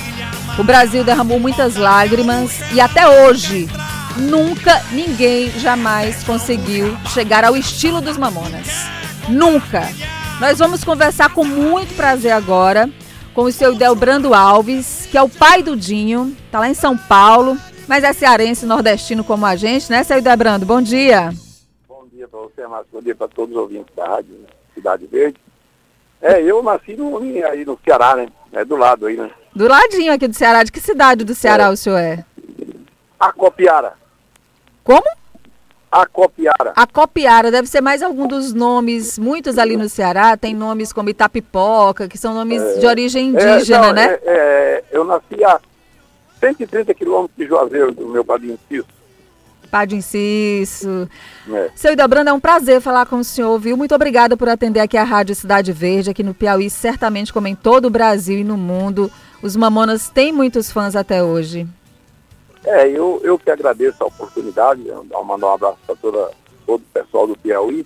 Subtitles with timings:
[0.60, 3.70] O Brasil derramou muitas lágrimas e até hoje
[4.18, 8.68] Nunca ninguém jamais conseguiu chegar ao estilo dos Mamonas.
[9.30, 9.82] Nunca.
[10.40, 12.90] Nós vamos conversar com muito prazer agora
[13.34, 16.98] com o seu Delbrando Alves, que é o pai do Dinho, tá lá em São
[16.98, 20.66] Paulo, mas é cearense nordestino como a gente, né, seu Delbrando?
[20.66, 21.32] Bom dia.
[21.88, 22.90] Bom dia para você, Márcio.
[22.92, 24.36] Bom dia para todos os ouvintes da rádio
[24.74, 25.40] Cidade Verde.
[26.22, 28.28] É, eu nasci no, aí no Ceará, né?
[28.52, 29.32] É do lado aí, né?
[29.56, 30.64] Do ladinho aqui do Ceará.
[30.64, 31.70] De que cidade do Ceará é.
[31.70, 32.24] o senhor é?
[33.20, 34.01] Acopiara.
[34.84, 35.06] Como?
[35.92, 36.72] Acopiara.
[36.76, 42.08] Acopiara, deve ser mais algum dos nomes, muitos ali no Ceará, tem nomes como Itapipoca,
[42.08, 44.06] que são nomes é, de origem indígena, é, não, né?
[44.06, 45.60] É, é, eu nasci a
[46.40, 48.88] 130 quilômetros de Juazeiro, do meu padrinho Cisso.
[49.70, 51.10] Padre Cisso.
[51.50, 51.70] É.
[51.76, 53.78] Seu Idabrando, é um prazer falar com o senhor, viu?
[53.78, 57.56] Muito obrigada por atender aqui a Rádio Cidade Verde, aqui no Piauí, certamente como em
[57.56, 59.10] todo o Brasil e no mundo.
[59.42, 61.66] Os Mamonas têm muitos fãs até hoje.
[62.66, 64.84] É, eu, eu que agradeço a oportunidade,
[65.24, 66.30] mandar um abraço para todo
[66.68, 67.86] o pessoal do Piauí.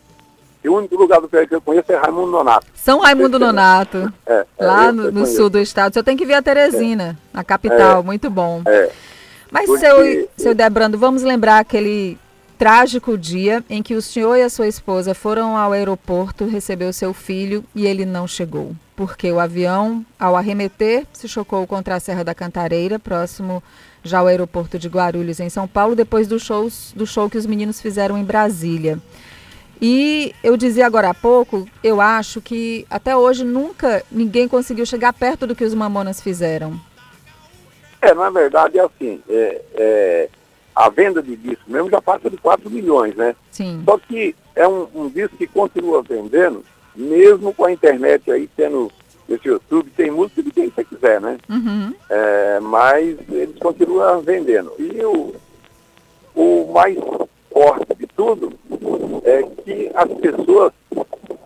[0.63, 2.67] E o único lugar do Piauí que eu conheço é Raimundo Nonato.
[2.73, 5.93] São Raimundo Nonato, é, é, lá no, no sul do estado.
[5.93, 7.39] Você tem que vir a Teresina, é.
[7.39, 8.61] a capital, muito bom.
[8.65, 8.91] É.
[9.51, 9.85] Mas, Porque...
[9.85, 12.17] seu, seu Debrando, vamos lembrar aquele
[12.57, 16.93] trágico dia em que o senhor e a sua esposa foram ao aeroporto receber o
[16.93, 18.75] seu filho e ele não chegou.
[18.95, 23.61] Porque o avião, ao arremeter, se chocou contra a Serra da Cantareira, próximo
[24.03, 27.45] já ao aeroporto de Guarulhos, em São Paulo, depois do, shows, do show que os
[27.45, 28.99] meninos fizeram em Brasília.
[29.81, 35.11] E eu dizia agora há pouco, eu acho que até hoje nunca ninguém conseguiu chegar
[35.11, 36.79] perto do que os Mamonas fizeram.
[38.01, 40.29] É, na verdade é assim, é, é,
[40.75, 43.35] a venda de disco mesmo já passa de 4 milhões, né?
[43.51, 43.81] Sim.
[43.85, 46.63] Só que é um, um disco que continua vendendo,
[46.95, 48.91] mesmo com a internet aí tendo
[49.27, 51.37] esse YouTube, tem música de quem você quiser, né?
[51.49, 51.93] Uhum.
[52.09, 54.71] É, mas eles continuam vendendo.
[54.77, 55.35] E o,
[56.35, 56.97] o mais
[57.51, 58.53] forte de tudo
[59.23, 60.73] é que as pessoas,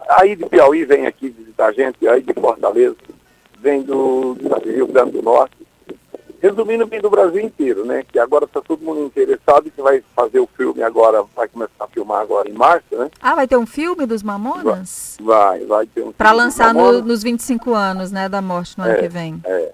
[0.09, 2.97] aí de Piauí vem aqui visitar a gente, aí de Fortaleza,
[3.59, 5.55] vem do, do Rio Grande do Norte,
[6.41, 8.03] resumindo bem do Brasil inteiro, né?
[8.03, 11.87] Que agora está todo mundo interessado que vai fazer o filme agora, vai começar a
[11.87, 13.09] filmar agora em março, né?
[13.21, 15.17] Ah, vai ter um filme dos Mamonas?
[15.21, 18.91] Vai, vai ter um Para lançar no, nos 25 anos, né, da morte no é,
[18.91, 19.41] ano que vem.
[19.43, 19.71] É.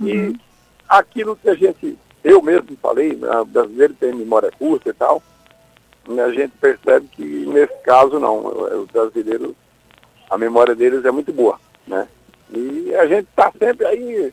[0.00, 0.08] Uhum.
[0.08, 0.40] E
[0.88, 5.22] aquilo que a gente, eu mesmo falei, o brasileiro tem memória curta e tal,
[6.08, 8.46] né, a gente percebe que nesse caso não,
[8.82, 9.52] os brasileiros,
[10.30, 12.06] a memória deles é muito boa, né?
[12.50, 14.32] E a gente está sempre aí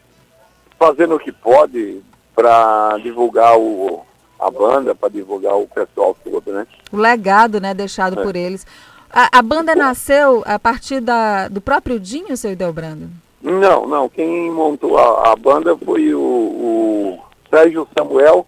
[0.85, 2.01] fazendo o que pode
[2.35, 4.05] para divulgar o,
[4.39, 6.67] a banda, para divulgar o pessoal todo, né?
[6.91, 8.23] O legado, né, deixado é.
[8.23, 8.67] por eles.
[9.11, 13.09] A, a, banda nasceu a partir da, do próprio Dinho, seu Idelbrando?
[13.41, 14.07] Não, não.
[14.09, 17.19] Quem montou a, a banda foi o, o,
[17.49, 18.45] Sérgio Samuel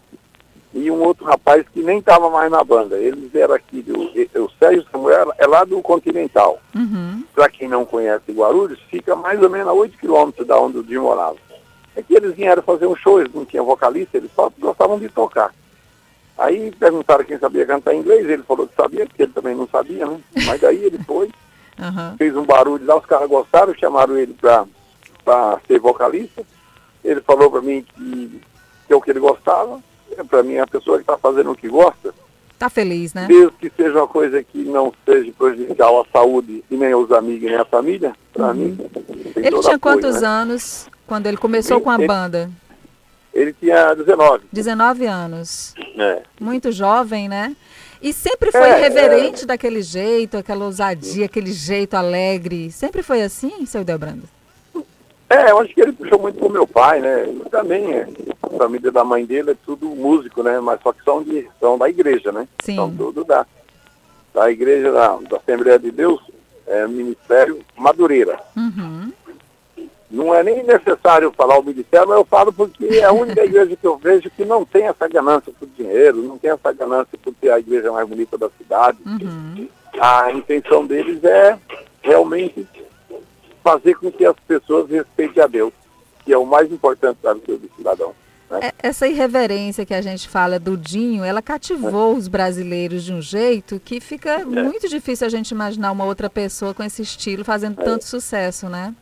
[0.73, 2.97] e um outro rapaz que nem estava mais na banda.
[2.97, 4.11] Eles eram aqui, do,
[4.43, 6.59] o Sérgio Samuel é lá do Continental.
[6.75, 7.23] Uhum.
[7.33, 10.83] Para quem não conhece Guarulhos, fica mais ou menos a 8 quilômetros da onde o
[10.83, 11.46] Dinho morava.
[11.97, 15.09] É que eles vieram fazer um show, eles não tinham vocalista, eles só gostavam de
[15.09, 15.51] tocar.
[16.37, 20.05] Aí perguntaram quem sabia cantar inglês, ele falou que sabia, porque ele também não sabia,
[20.05, 20.19] né?
[20.45, 21.25] Mas daí ele foi,
[21.79, 22.15] uhum.
[22.15, 26.43] fez um barulho lá, os caras gostaram, chamaram ele para ser vocalista.
[27.03, 28.41] Ele falou para mim que,
[28.85, 29.81] que é o que ele gostava.
[30.15, 32.13] É, para mim, a pessoa que está fazendo o que gosta.
[32.59, 33.25] Tá feliz, né?
[33.27, 37.49] Desde que seja uma coisa que não seja prejudicial à saúde e nem aos amigos
[37.49, 38.53] nem à família, para uhum.
[38.53, 38.77] mim.
[39.35, 40.27] Ele tinha quantos né?
[40.27, 40.87] anos?
[41.07, 42.51] Quando ele começou ele, com a ele, banda?
[43.33, 44.45] Ele tinha 19.
[44.51, 45.73] 19 anos.
[45.97, 46.21] É.
[46.39, 47.55] Muito jovem, né?
[48.01, 49.47] E sempre foi é, irreverente é...
[49.47, 52.71] daquele jeito, aquela ousadia, aquele jeito alegre.
[52.71, 54.23] Sempre foi assim, seu Delbrando?
[55.29, 57.23] É, eu acho que ele puxou muito pro meu pai, né?
[57.23, 58.07] Ele também é.
[58.41, 60.59] A família da mãe dele é tudo músico, né?
[60.59, 62.47] Mas só que são, de, são da igreja, né?
[62.63, 62.75] Sim.
[62.75, 63.45] São tudo da,
[64.33, 66.21] da igreja da, da Assembleia de Deus,
[66.65, 68.39] é, Ministério Madureira.
[68.55, 69.11] Uhum.
[70.09, 73.75] Não é nem necessário falar o ministério, mas eu falo porque é a única igreja
[73.75, 77.33] que eu vejo que não tem essa ganância por dinheiro, não tem essa ganância por
[77.33, 78.97] ter a igreja mais bonita da cidade.
[79.05, 79.67] Uhum.
[79.99, 81.59] A intenção deles é
[82.01, 82.65] realmente
[83.61, 85.73] fazer com que as pessoas respeitem a Deus,
[86.23, 88.13] que é o mais importante da vida do cidadão.
[88.49, 88.59] Né?
[88.61, 93.21] É, essa irreverência que a gente fala do Dinho, ela cativou os brasileiros de um
[93.21, 94.45] jeito que fica é.
[94.45, 97.83] muito difícil a gente imaginar uma outra pessoa com esse estilo fazendo é.
[97.83, 98.95] tanto sucesso, né?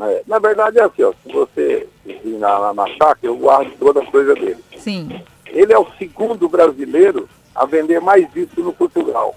[0.00, 0.22] É.
[0.26, 4.06] Na verdade é assim, ó, se você vir na, na chácara, eu guardo toda a
[4.06, 4.62] coisa dele.
[4.76, 5.22] Sim.
[5.46, 9.34] Ele é o segundo brasileiro a vender mais disco no Portugal.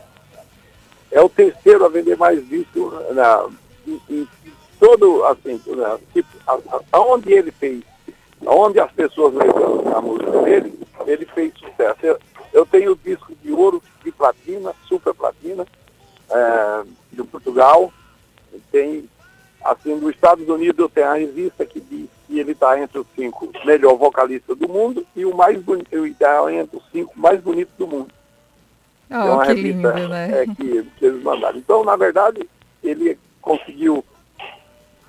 [1.12, 3.48] É o terceiro a vender mais disco na,
[3.88, 4.28] em, em,
[4.80, 6.30] todo, assim, né, tipo,
[6.92, 7.84] aonde ele fez,
[8.46, 12.00] aonde as pessoas levam a música dele, ele fez sucesso.
[12.02, 12.20] Eu,
[12.54, 15.66] eu tenho disco de ouro, de platina, super platina,
[16.30, 17.92] é, de Portugal,
[18.72, 19.08] tem
[19.64, 23.08] Assim, nos Estados Unidos eu tenho a revista que diz que ele está entre os
[23.16, 27.74] cinco melhor vocalistas do mundo e o mais bonito, está entre os cinco mais bonitos
[27.78, 28.12] do mundo.
[29.10, 30.42] Oh, é uma revista lindo, né?
[30.42, 31.58] é, que, que eles mandaram.
[31.58, 32.48] Então, na verdade,
[32.82, 34.04] ele conseguiu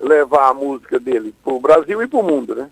[0.01, 2.69] levar a música dele para o Brasil e para o mundo, né?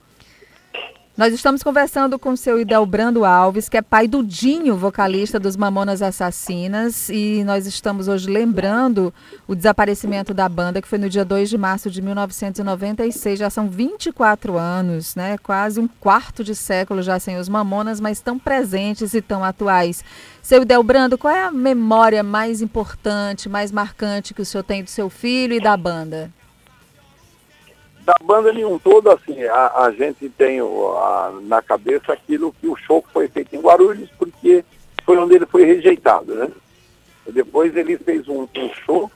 [1.20, 5.54] Nós estamos conversando com o seu Idelbrando Alves, que é pai do Dinho, vocalista dos
[5.54, 9.12] Mamonas Assassinas, e nós estamos hoje lembrando
[9.46, 13.38] o desaparecimento da banda, que foi no dia 2 de março de 1996.
[13.38, 15.36] Já são 24 anos, né?
[15.36, 20.02] Quase um quarto de século já sem os Mamonas, mas tão presentes e tão atuais.
[20.40, 24.88] Seu Idelbrando, qual é a memória mais importante, mais marcante que o senhor tem do
[24.88, 26.32] seu filho e da banda?
[28.04, 32.76] Da banda nenhum todo, assim, a, a gente tem a, na cabeça aquilo que o
[32.76, 34.64] show foi feito em Guarulhos, porque
[35.04, 36.50] foi onde ele foi rejeitado, né?
[37.26, 39.10] E depois ele fez um, um show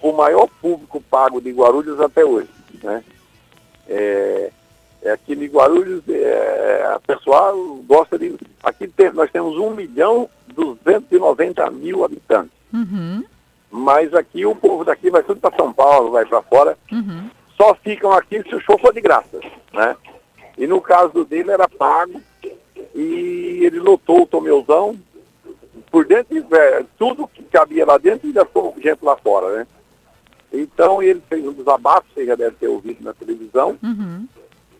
[0.00, 2.48] com o maior público pago de Guarulhos até hoje,
[2.82, 3.04] né?
[3.88, 4.50] É,
[5.02, 7.54] é aqui em Guarulhos, é, a pessoal
[7.86, 8.34] gosta de...
[8.62, 12.52] Aqui tem, nós temos 1 milhão 290 mil habitantes.
[12.72, 13.22] Uhum.
[13.70, 16.78] Mas aqui o povo daqui vai tudo para São Paulo, vai para fora.
[16.90, 19.40] Uhum só ficam aqui se o show for de graça,
[19.72, 19.96] né?
[20.58, 22.20] E no caso dele era pago
[22.94, 24.98] e ele lotou o Tomeuzão
[25.90, 29.66] por dentro, é, tudo que cabia lá dentro ainda ficou gente lá fora, né?
[30.52, 33.78] Então ele fez um desabafo, você já deve ter ouvido na televisão.
[33.82, 34.26] Uhum.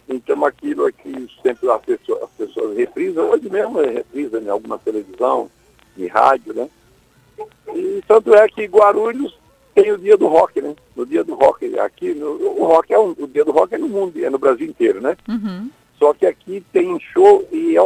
[0.08, 5.50] Então aquilo aqui sempre as pessoas, as pessoas reprisam, hoje mesmo reprisa em alguma televisão,
[5.98, 6.68] em rádio, né?
[7.74, 9.36] E tanto é que Guarulhos
[9.76, 10.74] tem o dia do rock, né?
[10.96, 13.78] No dia do rock, aqui, no, o rock é um, o dia do rock é
[13.78, 15.14] no mundo, é no Brasil inteiro, né?
[15.28, 15.70] Uhum.
[15.98, 17.80] Só que aqui tem show e é,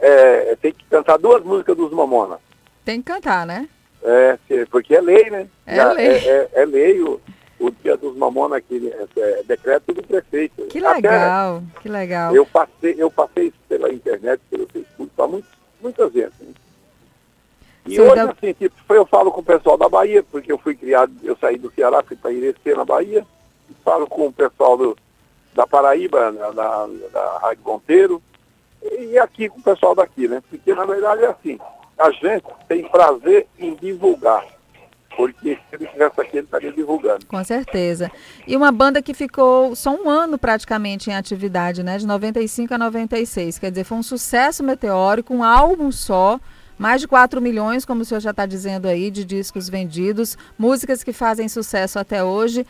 [0.00, 2.38] é, é, tem que cantar duas músicas dos Mamona.
[2.84, 3.66] Tem que cantar, né?
[4.02, 4.36] É,
[4.70, 5.48] porque é lei, né?
[5.66, 6.06] É Já, lei.
[6.06, 7.18] É, é, é, lei o,
[7.58, 10.66] o dia dos Mamona aqui, é, decreto do prefeito.
[10.66, 12.36] Que legal, Até, que legal.
[12.36, 15.28] Eu passei, eu passei isso pela internet, pelo Facebook, para
[15.80, 16.34] muita gente.
[16.40, 16.52] Né?
[17.86, 21.12] E hoje, assim, tipo, eu falo com o pessoal da Bahia, porque eu fui criado,
[21.22, 23.26] eu saí do Ceará, fui para Irecê, na Bahia,
[23.84, 24.96] falo com o pessoal do,
[25.54, 28.22] da Paraíba, da, da, da Rádio Monteiro,
[28.82, 30.42] e aqui com o pessoal daqui, né?
[30.48, 31.58] Porque, na verdade, é assim,
[31.98, 34.44] a gente tem prazer em divulgar,
[35.16, 37.26] porque se ele estivesse aqui, ele estaria divulgando.
[37.26, 38.10] Com certeza.
[38.46, 41.98] E uma banda que ficou só um ano praticamente em atividade, né?
[41.98, 43.58] De 95 a 96.
[43.58, 46.40] Quer dizer, foi um sucesso meteórico, um álbum só,
[46.78, 51.02] mais de 4 milhões, como o senhor já está dizendo aí, de discos vendidos, músicas
[51.02, 52.66] que fazem sucesso até hoje.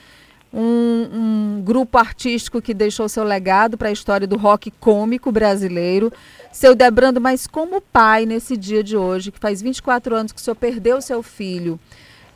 [0.55, 6.13] Um, um, grupo artístico que deixou seu legado para a história do rock cômico brasileiro.
[6.53, 10.43] Seu Debrando, mas como pai nesse dia de hoje, que faz 24 anos que o
[10.43, 11.81] senhor perdeu seu filho,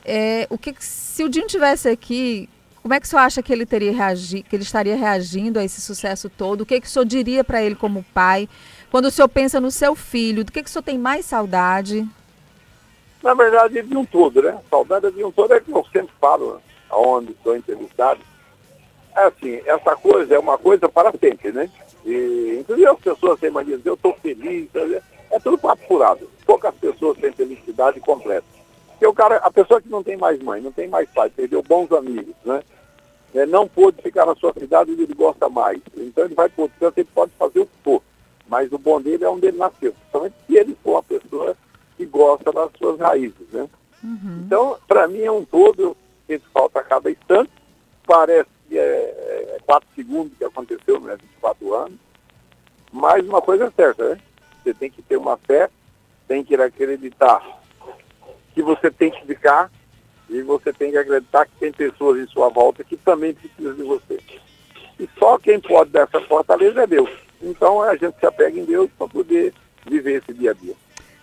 [0.03, 2.49] é, o que se o Dinho tivesse aqui,
[2.81, 5.63] como é que o senhor acha que ele teria reagi, que ele estaria reagindo a
[5.65, 6.61] esse sucesso todo?
[6.61, 8.47] O que, que o senhor diria para ele como pai?
[8.89, 12.07] Quando o senhor pensa no seu filho, do que, que o senhor tem mais saudade?
[13.21, 14.57] Na verdade, de um todo, né?
[14.69, 18.21] Saudade de um todo é que eu sempre falo, aonde estou entrevistado.
[19.15, 21.69] É assim, essa coisa é uma coisa para sempre, né?
[22.05, 24.69] E, inclusive as pessoas têm mania eu estou feliz,
[25.31, 26.29] é tudo papo furado.
[26.45, 28.45] Poucas pessoas têm felicidade completa.
[28.91, 31.61] Porque o cara, a pessoa que não tem mais mãe, não tem mais pai, perdeu
[31.61, 32.61] bons amigos, né?
[33.35, 35.79] É, não pôde ficar na sua cidade onde ele gosta mais.
[35.95, 38.01] Então ele vai para outro canto, ele pode fazer o que for.
[38.47, 39.93] Mas o bom dele é onde ele nasceu.
[39.93, 41.57] Principalmente se ele for uma pessoa
[41.97, 43.67] que gosta das suas raízes, né?
[44.03, 44.43] Uhum.
[44.45, 45.97] Então, para mim é um todo,
[46.29, 47.51] esse falta a cada instante.
[48.05, 51.17] Parece que é, é quatro segundos que aconteceu, né?
[51.19, 51.99] 24 anos.
[52.91, 54.21] Mas uma coisa é certa, né?
[54.63, 55.69] Você tem que ter uma fé,
[56.27, 57.41] tem que acreditar
[58.53, 59.71] que você tem que ficar
[60.29, 63.83] e você tem que acreditar que tem pessoas em sua volta que também precisam de
[63.83, 64.19] você.
[64.99, 67.26] E só quem pode dar essa fortaleza é Deus.
[67.41, 69.53] Então a gente se apega em Deus para poder
[69.85, 70.75] viver esse dia a dia.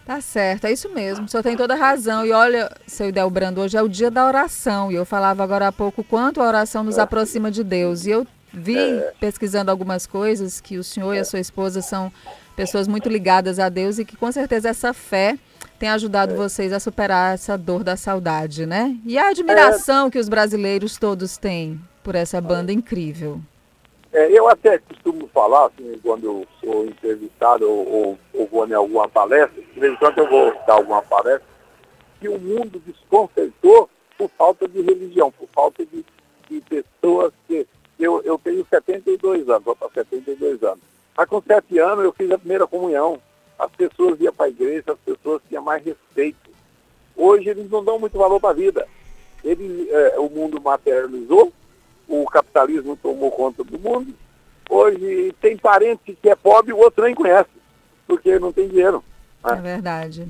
[0.06, 1.24] Tá certo, é isso mesmo.
[1.24, 2.26] O senhor tem toda razão.
[2.26, 4.92] E olha, seu Brando, hoje é o dia da oração.
[4.92, 7.00] E eu falava agora há pouco quanto a oração nos é.
[7.00, 8.04] aproxima de Deus.
[8.04, 9.12] E eu vi é...
[9.18, 11.16] pesquisando algumas coisas que o senhor é.
[11.16, 12.12] e a sua esposa são
[12.54, 15.38] pessoas muito ligadas a Deus e que com certeza essa fé
[15.78, 16.36] tem ajudado é.
[16.36, 18.96] vocês a superar essa dor da saudade, né?
[19.06, 23.40] E a admiração que os brasileiros todos têm por essa banda incrível.
[24.14, 28.72] É, eu até costumo falar, assim, quando eu sou entrevistado ou, ou, ou, vou em
[28.72, 31.42] alguma palestra, de vez em quando eu vou dar alguma palestra,
[32.20, 36.04] que o mundo desconcertou por falta de religião, por falta de,
[36.48, 37.66] de pessoas que.
[37.98, 40.80] Eu, eu tenho 72 anos, vou para 72 anos.
[41.16, 43.20] Mas com 7 anos eu fiz a primeira comunhão.
[43.58, 46.50] As pessoas iam para a igreja, as pessoas tinham mais respeito.
[47.16, 48.86] Hoje eles não dão muito valor para a vida.
[49.42, 51.52] Ele, é, o mundo materializou,
[52.08, 54.14] o capitalismo tomou conta do mundo.
[54.68, 57.50] Hoje tem parente que é pobre e o outro nem conhece,
[58.06, 59.04] porque não tem dinheiro.
[59.44, 59.52] Né?
[59.52, 60.28] É verdade.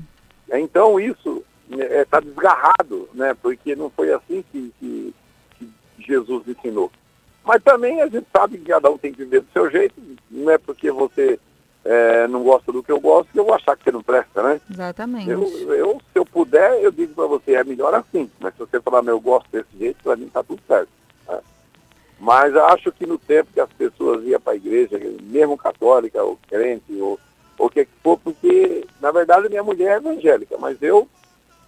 [0.51, 3.35] Então isso está né, é, tá desgarrado, né?
[3.41, 5.13] porque não foi assim que, que,
[5.57, 6.91] que, Jesus ensinou.
[7.43, 9.95] Mas também a gente sabe que cada um tem que viver do seu jeito,
[10.29, 11.39] não é porque você
[11.83, 14.41] é, não gosta do que eu gosto que eu vou achar que você não presta,
[14.41, 14.59] né?
[14.69, 15.29] Exatamente.
[15.29, 18.29] Eu, eu se eu puder, eu digo para você, é melhor assim.
[18.39, 20.89] Mas se você falar, meu, eu gosto desse jeito, para mim está tudo certo.
[22.19, 26.39] Mas acho que no tempo que as pessoas iam para a igreja, mesmo católica ou
[26.47, 27.19] crente, ou
[27.57, 31.07] o que for, porque na verdade minha mulher é evangélica, mas eu,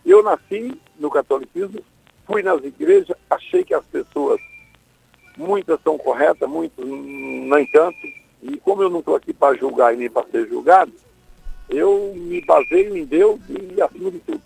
[0.05, 1.81] eu nasci no catolicismo,
[2.25, 4.39] fui nas igrejas, achei que as pessoas,
[5.37, 7.97] muitas são corretas, muitas não entanto,
[8.41, 10.91] e como eu não estou aqui para julgar e nem para ser julgado,
[11.69, 14.41] eu me baseio em Deus e acima de tudo.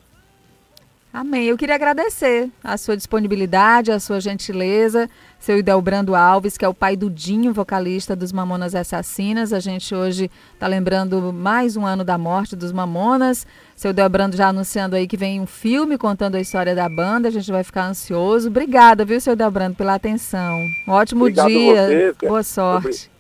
[1.14, 1.48] Amém.
[1.48, 6.74] Eu queria agradecer a sua disponibilidade, a sua gentileza, seu Idelbrando Alves, que é o
[6.74, 9.52] pai do Dinho, vocalista dos Mamonas Assassinas.
[9.52, 13.46] A gente hoje está lembrando mais um ano da morte dos Mamonas.
[13.76, 17.28] Seu Idelbrando já anunciando aí que vem um filme contando a história da banda.
[17.28, 18.48] A gente vai ficar ansioso.
[18.48, 20.62] Obrigada, viu, seu Idelbrando, pela atenção.
[20.88, 22.14] Um ótimo Obrigado dia.
[22.14, 23.12] Você, Boa sorte.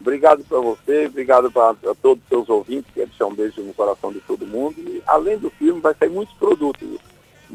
[0.00, 4.10] Obrigado para você, obrigado para todos os seus ouvintes, que deixar um beijo no coração
[4.10, 4.76] de todo mundo.
[4.78, 6.88] E além do filme, vai sair muitos produtos.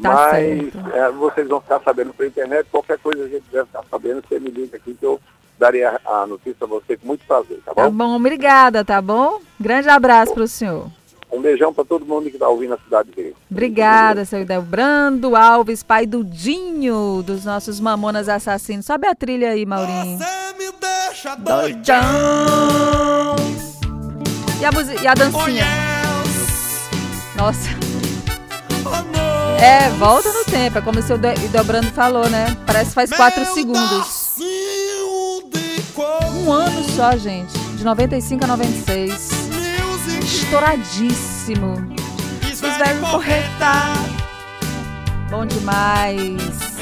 [0.00, 3.84] Tá Mas é, vocês vão ficar sabendo pela internet, qualquer coisa a gente vai ficar
[3.90, 5.20] sabendo, você me liga aqui que eu
[5.58, 7.82] daria a notícia a você com muito prazer, tá bom?
[7.82, 9.40] Tá bom, obrigada, tá bom?
[9.60, 10.86] Grande abraço para o senhor.
[11.30, 13.34] Um beijão para todo mundo que está ouvindo a cidade dele.
[13.50, 18.84] Obrigada, seu Brando Alves, pai do Dinho, dos nossos Mamonas Assassinos.
[18.84, 20.18] Sobe a trilha aí, Maurinho.
[20.18, 21.96] Você me deixa doidão.
[24.60, 25.64] E a, e a dancinha?
[27.34, 27.91] Nossa.
[29.62, 30.76] É, volta no tempo.
[30.78, 32.56] É como o seu Dobrando falou, né?
[32.66, 34.32] Parece que faz quatro segundos.
[36.34, 37.56] Um ano só, gente.
[37.76, 39.30] De 95 a 96.
[40.24, 41.74] Estouradíssimo.
[42.52, 43.94] Os velhos corretar.
[45.30, 46.72] Bom demais.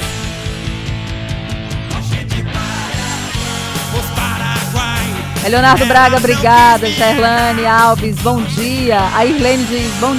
[5.43, 6.89] É Leonardo Braga, obrigada.
[6.91, 8.99] Gerlane Alves, bom dia.
[9.15, 10.09] A Irlene diz, bom